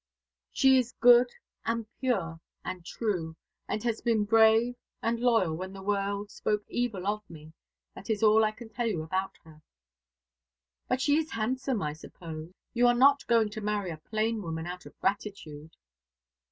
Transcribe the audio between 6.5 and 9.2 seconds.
evil of me! That is all I can tell you